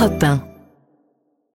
[0.00, 0.40] Europe 1.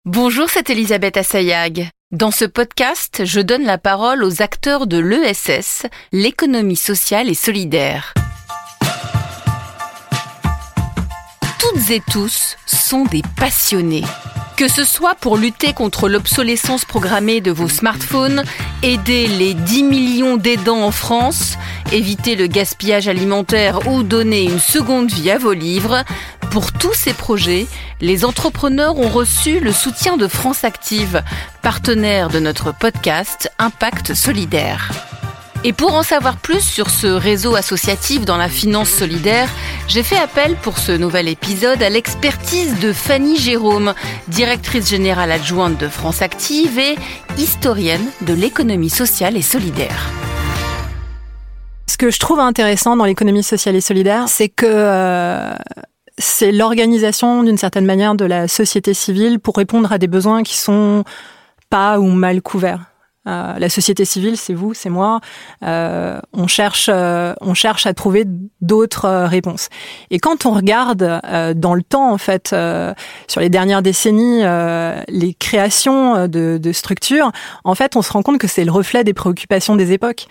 [0.05, 1.91] Bonjour, c'est Elisabeth Assayag.
[2.11, 8.15] Dans ce podcast, je donne la parole aux acteurs de l'ESS, l'économie sociale et solidaire.
[11.61, 14.03] Toutes et tous sont des passionnés.
[14.57, 18.43] Que ce soit pour lutter contre l'obsolescence programmée de vos smartphones,
[18.83, 21.57] aider les 10 millions d'aidants en France,
[21.93, 26.03] éviter le gaspillage alimentaire ou donner une seconde vie à vos livres,
[26.53, 27.67] pour tous ces projets,
[28.03, 31.23] les entrepreneurs ont reçu le soutien de France Active,
[31.63, 34.91] partenaire de notre podcast Impact Solidaire.
[35.65, 39.49] Et pour en savoir plus sur ce réseau associatif dans la finance solidaire,
[39.89, 43.95] j'ai fait appel pour ce nouvel épisode à l'expertise de Fanny Jérôme,
[44.29, 46.97] directrice générale adjointe de France Active et
[47.39, 50.11] historienne de l'économie sociale et solidaire.
[51.87, 55.55] Ce que je trouve intéressant dans l'économie sociale et solidaire, c'est que euh,
[56.19, 60.57] c'est l'organisation d'une certaine manière de la société civile pour répondre à des besoins qui
[60.57, 61.05] sont
[61.71, 62.93] pas ou mal couverts.
[63.29, 65.21] Euh, la société civile, c'est vous, c'est moi.
[65.63, 68.25] Euh, on cherche, euh, on cherche à trouver
[68.61, 69.69] d'autres euh, réponses.
[70.11, 72.55] Et quand on regarde euh, dans le temps, en fait,
[73.29, 74.43] sur les dernières décennies,
[75.09, 77.31] les créations de, de, structures,
[77.65, 80.27] en fait, on se rend compte que c'est le reflet des préoccupations des époques.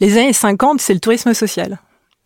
[0.00, 1.78] Les années 50, c'est le tourisme social.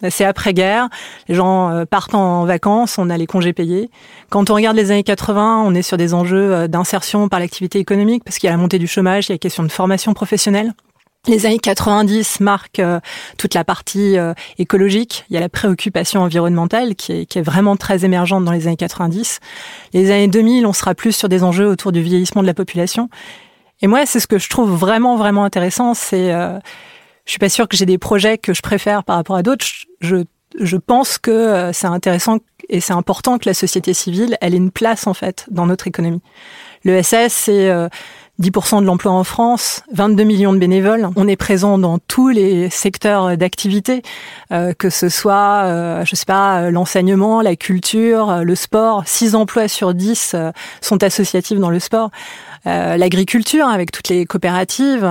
[0.08, 0.88] C'est après-guerre,
[1.28, 3.90] les gens euh, partent en vacances, on a les congés payés.
[4.30, 7.78] Quand on regarde les années 80, on est sur des enjeux euh, d'insertion par l'activité
[7.78, 9.68] économique, parce qu'il y a la montée du chômage, il y a la question de
[9.68, 10.72] formation professionnelle.
[11.28, 12.98] Les années 90 marquent euh,
[13.36, 14.16] toute la partie
[14.56, 15.26] écologique.
[15.28, 18.68] Il y a la préoccupation environnementale qui est, qui est, vraiment très émergente dans les
[18.68, 19.40] années 90.
[19.92, 23.10] Les années 2000, on sera plus sur des enjeux autour du vieillissement de la population.
[23.82, 26.32] Et moi, c'est ce que je trouve vraiment, vraiment intéressant, c'est
[27.30, 29.64] je suis pas sûre que j'ai des projets que je préfère par rapport à d'autres.
[30.00, 30.24] Je,
[30.58, 34.56] je pense que euh, c'est intéressant et c'est important que la société civile, elle ait
[34.56, 36.22] une place en fait dans notre économie.
[36.82, 37.70] Le SS, c'est
[38.40, 41.08] 10% euh, de l'emploi en France, 22 millions de bénévoles.
[41.14, 44.02] On est présent dans tous les secteurs d'activité,
[44.50, 49.04] euh, que ce soit, je sais pas, l'enseignement, la culture, le sport.
[49.06, 50.34] 6 emplois sur 10
[50.80, 52.10] sont associatifs dans le sport.
[52.64, 55.08] L'agriculture, avec toutes les coopératives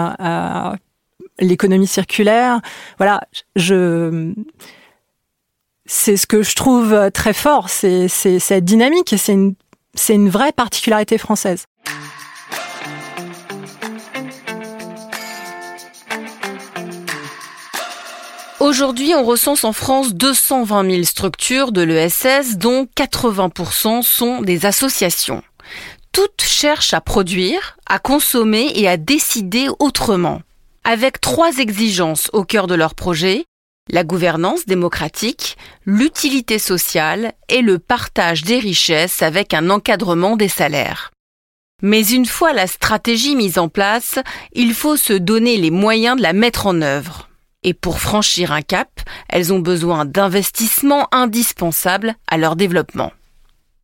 [1.39, 2.61] l'économie circulaire.
[2.97, 3.21] Voilà,
[3.55, 4.33] je
[5.85, 9.55] c'est ce que je trouve très fort, c'est cette dynamique et c'est une,
[10.09, 11.65] une vraie particularité française.
[18.59, 25.41] Aujourd'hui, on recense en France 220 000 structures de l'ESS, dont 80% sont des associations.
[26.11, 30.41] Toutes cherchent à produire, à consommer et à décider autrement
[30.89, 33.45] avec trois exigences au cœur de leur projet,
[33.91, 35.55] la gouvernance démocratique,
[35.85, 41.11] l'utilité sociale et le partage des richesses avec un encadrement des salaires.
[41.83, 44.17] Mais une fois la stratégie mise en place,
[44.53, 47.29] il faut se donner les moyens de la mettre en œuvre.
[47.61, 48.89] Et pour franchir un cap,
[49.29, 53.11] elles ont besoin d'investissements indispensables à leur développement.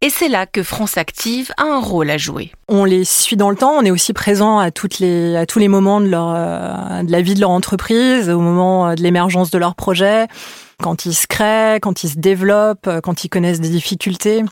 [0.05, 2.51] Et c'est là que France Active a un rôle à jouer.
[2.67, 5.57] On les suit dans le temps, on est aussi présent à toutes les à tous
[5.57, 9.01] les moments de leur euh, de la vie de leur entreprise, au moment euh, de
[9.01, 10.27] l'émergence de leur projet,
[10.79, 14.43] quand ils se créent, quand ils se développent, euh, quand ils connaissent des difficultés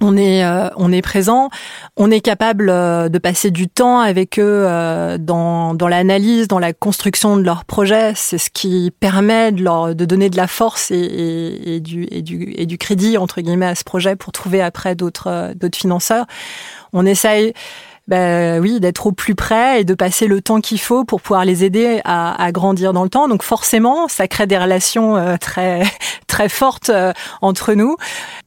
[0.00, 1.50] on est euh, on est présent,
[1.96, 6.60] on est capable euh, de passer du temps avec eux euh, dans dans l'analyse, dans
[6.60, 8.12] la construction de leur projet.
[8.14, 12.06] C'est ce qui permet de leur de donner de la force et, et, et, du
[12.10, 15.78] et du et du crédit entre guillemets à ce projet pour trouver après d'autres d'autres
[15.78, 16.26] financeurs.
[16.92, 17.52] On essaye
[18.08, 21.44] ben oui, d'être au plus près et de passer le temps qu'il faut pour pouvoir
[21.44, 23.28] les aider à, grandir dans le temps.
[23.28, 25.82] Donc forcément, ça crée des relations euh, très
[26.26, 27.96] très fortes euh, entre nous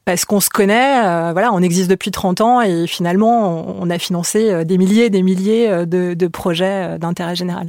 [0.04, 1.04] parce qu'on se connaît.
[1.04, 5.10] Euh, voilà, on existe depuis 30 ans et finalement, on, a financé des milliers et
[5.10, 7.68] des milliers de, de projets d'intérêt général.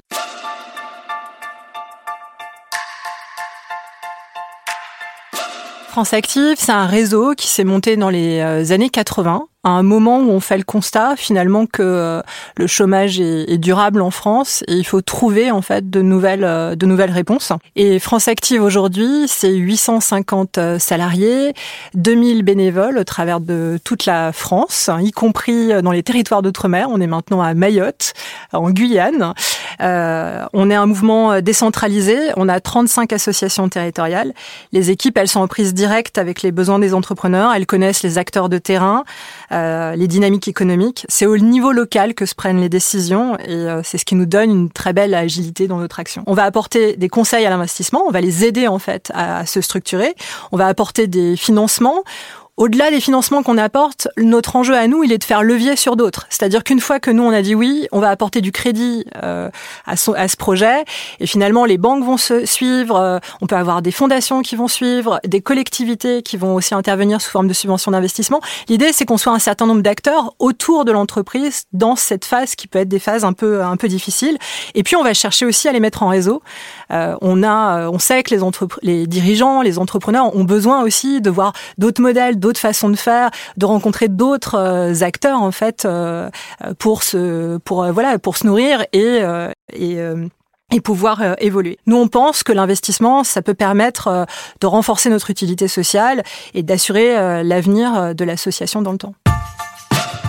[5.93, 10.19] France Active, c'est un réseau qui s'est monté dans les années 80 à un moment
[10.19, 12.21] où on fait le constat finalement que euh,
[12.57, 16.75] le chômage est, durable en France et il faut trouver en fait de nouvelles euh,
[16.75, 17.53] de nouvelles réponses.
[17.77, 21.53] Et France Active aujourd'hui, c'est 850 euh, salariés,
[21.93, 26.87] 2000 bénévoles au travers de toute la France, y compris dans les territoires d'outre-mer.
[26.89, 28.13] On est maintenant à Mayotte,
[28.51, 29.33] en Guyane.
[29.81, 32.17] Euh, on est un mouvement décentralisé.
[32.37, 34.33] On a 35 associations territoriales.
[34.71, 37.53] Les équipes, elles sont en prise directe avec les besoins des entrepreneurs.
[37.53, 39.03] Elles connaissent les acteurs de terrain.
[39.51, 41.05] Euh, les dynamiques économiques.
[41.09, 44.25] C'est au niveau local que se prennent les décisions et euh, c'est ce qui nous
[44.25, 46.23] donne une très belle agilité dans notre action.
[46.25, 49.61] On va apporter des conseils à l'investissement, on va les aider en fait à, se
[49.61, 50.15] structurer,
[50.51, 52.03] on va apporter des financements
[52.55, 55.95] au-delà des financements qu'on apporte, notre enjeu à nous, il est de faire levier sur
[55.95, 56.27] d'autres.
[56.29, 59.49] C'est-à-dire qu'une fois que nous, on a dit oui, on va apporter du crédit euh,
[59.87, 60.85] à, ce projet,
[61.19, 64.67] et finalement, les banques vont se suivre, euh, on peut avoir des fondations qui vont
[64.67, 68.39] suivre, des collectivités qui vont aussi intervenir sous forme de subventions d'investissement.
[68.69, 72.67] L'idée, c'est qu'on soit un certain nombre d'acteurs autour de l'entreprise dans cette phase qui
[72.67, 74.37] peut être des phases un peu, un peu difficiles.
[74.75, 76.43] Et puis, on va chercher aussi à les mettre en réseau.
[76.91, 78.41] Euh, on a, on sait que les,
[78.83, 83.31] les dirigeants, les entrepreneurs ont besoin aussi de voir d'autres modèles, d'autres façons de faire,
[83.55, 86.29] de rencontrer d'autres euh, acteurs en fait euh,
[86.77, 89.21] pour se pour euh, voilà pour se nourrir et
[89.73, 89.97] et
[90.71, 91.77] et pouvoir évoluer.
[91.85, 94.25] Nous, on pense que l'investissement, ça peut permettre
[94.59, 96.23] de renforcer notre utilité sociale
[96.53, 99.13] et d'assurer l'avenir de l'association dans le temps.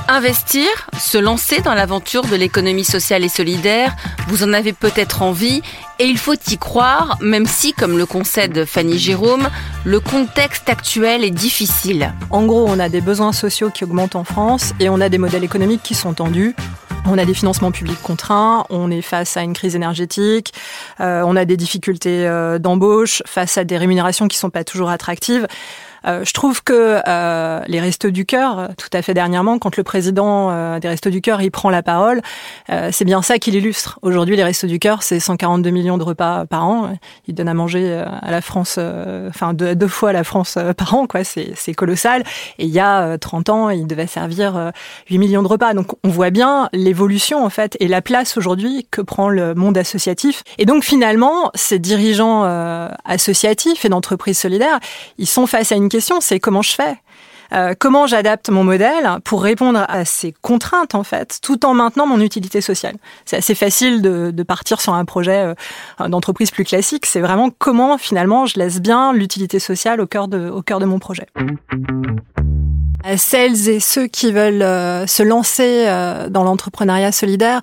[0.06, 0.68] Investir,
[0.98, 3.96] se lancer dans l'aventure de l'économie sociale et solidaire,
[4.28, 5.62] vous en avez peut-être envie
[5.98, 9.48] et il faut y croire, même si, comme le concède Fanny Jérôme,
[9.84, 12.12] le contexte actuel est difficile.
[12.28, 15.16] En gros, on a des besoins sociaux qui augmentent en France et on a des
[15.16, 16.54] modèles économiques qui sont tendus.
[17.06, 20.52] On a des financements publics contraints, on est face à une crise énergétique,
[21.00, 24.90] euh, on a des difficultés euh, d'embauche face à des rémunérations qui sont pas toujours
[24.90, 25.46] attractives.
[26.06, 29.82] Euh, je trouve que euh, les Restos du Cœur, tout à fait dernièrement, quand le
[29.82, 32.20] président euh, des Restos du Cœur il prend la parole,
[32.90, 33.98] c'est bien ça qu'il illustre.
[34.02, 36.96] Aujourd'hui, les Restos du Cœur, c'est 142 millions de repas par an.
[37.26, 38.78] Ils donnent à manger à la France,
[39.28, 41.22] enfin deux, fois à la France par an, quoi.
[41.24, 42.24] C'est colossal.
[42.58, 44.72] Et il y a 30 ans, il devait servir
[45.10, 45.74] 8 millions de repas.
[45.74, 49.76] Donc on voit bien l'évolution en fait et la place aujourd'hui que prend le monde
[49.78, 50.42] associatif.
[50.58, 52.44] Et donc finalement, ces dirigeants
[53.04, 54.80] associatifs et d'entreprises solidaires,
[55.18, 56.96] ils sont face à une c'est comment je fais?
[57.52, 62.06] Euh, comment j'adapte mon modèle pour répondre à ces contraintes en fait, tout en maintenant
[62.06, 62.96] mon utilité sociale?
[63.24, 65.54] C'est assez facile de, partir sur un projet
[66.00, 67.06] euh, d'entreprise plus classique.
[67.06, 71.26] C'est vraiment comment finalement je laisse bien l'utilité sociale au cœur de, mon projet.
[73.04, 75.86] À celles et ceux qui veulent euh, se lancer
[76.30, 77.60] dans l'entrepreneuriat solidaire,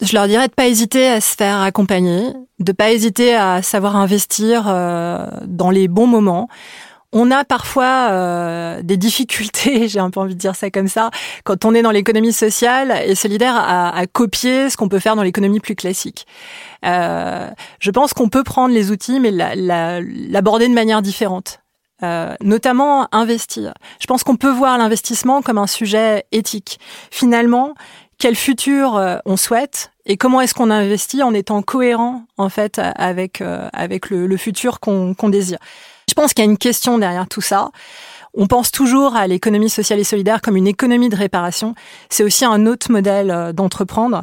[0.00, 3.96] je leur dirais de pas hésiter à se faire accompagner, de pas hésiter à savoir
[3.96, 6.48] investir euh, dans les bons moments.
[7.14, 11.10] On a parfois euh, des difficultés, j'ai un peu envie de dire ça comme ça,
[11.44, 15.14] quand on est dans l'économie sociale et solidaire à, à copier ce qu'on peut faire
[15.14, 16.26] dans l'économie plus classique.
[16.84, 17.50] Euh,
[17.80, 21.62] je pense qu'on peut prendre les outils, mais l'aborder de manière différente.
[22.02, 23.74] Euh, notamment investir.
[24.00, 26.80] Je pense qu'on peut voir l'investissement comme un sujet éthique.
[27.12, 27.74] Finalement,
[28.22, 32.80] quel futur euh, on souhaite et comment est-ce qu'on investit en étant cohérent en fait
[32.94, 35.58] avec euh, avec le, le futur qu'on désire.
[36.08, 37.70] Je pense qu'il y a une question derrière tout ça.
[38.32, 41.74] On pense toujours à l'économie sociale et solidaire comme une économie de réparation.
[42.10, 44.22] C'est aussi un autre modèle euh, d'entreprendre.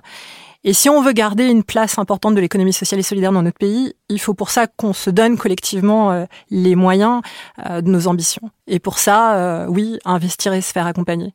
[0.63, 3.57] Et si on veut garder une place importante de l'économie sociale et solidaire dans notre
[3.57, 7.21] pays, il faut pour ça qu'on se donne collectivement les moyens
[7.65, 8.49] de nos ambitions.
[8.67, 11.31] Et pour ça, oui, investir et se faire accompagner.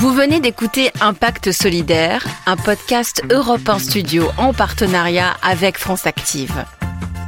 [0.00, 6.64] Vous venez d'écouter Impact Solidaire, un podcast Europe 1 Studio en partenariat avec France Active.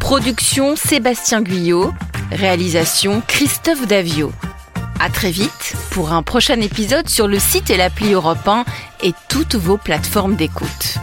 [0.01, 1.93] Production Sébastien Guyot,
[2.31, 4.33] réalisation Christophe Davio.
[4.99, 8.65] À très vite pour un prochain épisode sur le site et l'appli Europe 1
[9.03, 10.97] et toutes vos plateformes d'écoute.